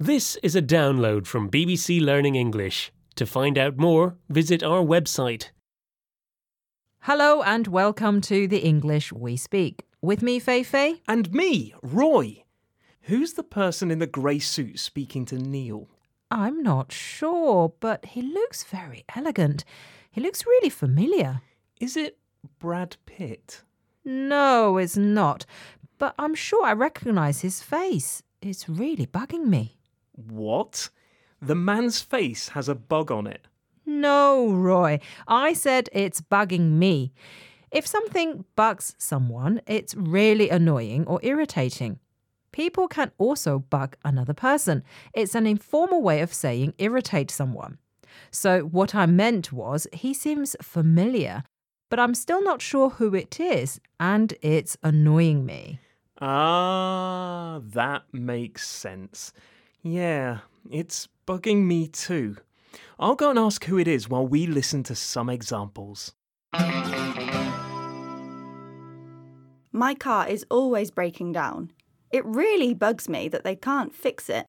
[0.00, 2.90] This is a download from BBC Learning English.
[3.14, 5.50] To find out more, visit our website.
[7.02, 9.84] Hello and welcome to the English We Speak.
[10.02, 11.00] With me, Fei Fei.
[11.06, 12.42] And me, Roy.
[13.02, 15.88] Who's the person in the grey suit speaking to Neil?
[16.28, 19.64] I'm not sure, but he looks very elegant.
[20.10, 21.40] He looks really familiar.
[21.78, 22.18] Is it
[22.58, 23.62] Brad Pitt?
[24.04, 25.46] No, it's not.
[25.98, 28.24] But I'm sure I recognise his face.
[28.42, 29.78] It's really bugging me.
[30.16, 30.90] What?
[31.40, 33.46] The man's face has a bug on it.
[33.86, 35.00] No, Roy.
[35.28, 37.12] I said it's bugging me.
[37.70, 41.98] If something bugs someone, it's really annoying or irritating.
[42.52, 44.84] People can also bug another person.
[45.12, 47.78] It's an informal way of saying irritate someone.
[48.30, 51.42] So, what I meant was, he seems familiar,
[51.90, 55.80] but I'm still not sure who it is, and it's annoying me.
[56.20, 59.32] Ah, that makes sense.
[59.86, 60.38] Yeah,
[60.70, 62.38] it's bugging me too.
[62.98, 66.14] I'll go and ask who it is while we listen to some examples.
[69.72, 71.70] My car is always breaking down.
[72.10, 74.46] It really bugs me that they can't fix it.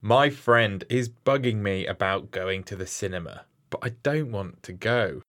[0.00, 4.72] My friend is bugging me about going to the cinema, but I don't want to
[4.72, 5.20] go.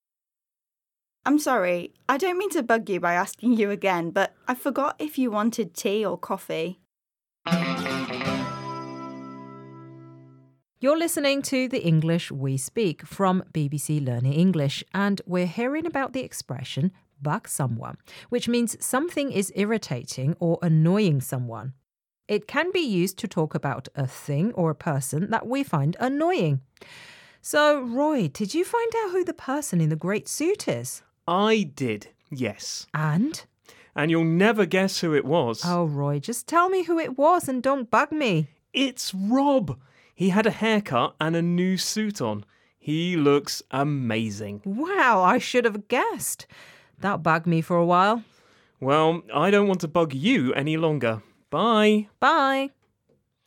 [1.25, 4.95] I'm sorry, I don't mean to bug you by asking you again, but I forgot
[4.99, 6.79] if you wanted tea or coffee.
[10.81, 16.13] You're listening to the English We Speak from BBC Learning English, and we're hearing about
[16.13, 17.97] the expression bug someone,
[18.29, 21.73] which means something is irritating or annoying someone.
[22.29, 25.97] It can be used to talk about a thing or a person that we find
[25.99, 26.61] annoying.
[27.41, 31.03] So, Roy, did you find out who the person in the great suit is?
[31.27, 32.87] I did, yes.
[32.93, 33.43] And?
[33.97, 35.61] And you'll never guess who it was.
[35.65, 38.47] Oh, Roy, just tell me who it was and don't bug me.
[38.71, 39.77] It's Rob.
[40.19, 42.43] He had a haircut and a new suit on.
[42.77, 44.61] He looks amazing.
[44.65, 46.45] Wow, I should have guessed.
[46.99, 48.25] That bugged me for a while.
[48.81, 51.23] Well, I don't want to bug you any longer.
[51.49, 52.09] Bye.
[52.19, 52.71] Bye.